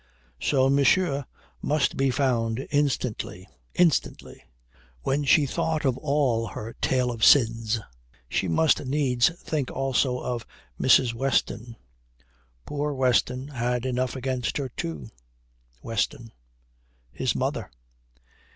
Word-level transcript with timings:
So 0.39 0.67
monsieur 0.67 1.25
must 1.61 1.95
be 1.95 2.09
found 2.09 2.65
instantly, 2.71 3.47
instantly. 3.75 4.41
When 5.03 5.25
she 5.25 5.45
thought 5.45 5.85
of 5.85 5.95
all 5.99 6.47
her 6.47 6.73
tale 6.81 7.11
of 7.11 7.23
sins, 7.23 7.79
she 8.27 8.47
must 8.47 8.83
needs 8.83 9.29
think 9.43 9.69
also 9.69 10.17
of 10.19 10.47
Mrs. 10.79 11.13
Weston. 11.13 11.75
Poor 12.65 12.93
Weston 12.93 13.49
had 13.49 13.85
enough 13.85 14.15
against 14.15 14.57
her 14.57 14.69
too 14.69 15.11
Weston 15.83 16.31
his 17.11 17.35
mother. 17.35 17.69